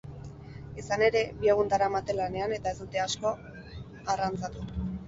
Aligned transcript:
Izan 0.83 1.03
ere, 1.09 1.21
bi 1.43 1.51
egun 1.55 1.69
daramate 1.75 2.17
lanean 2.23 2.59
eta 2.59 2.75
ez 2.77 2.81
dute 2.83 3.07
asko 3.07 3.39
arrantzatu. 4.17 4.71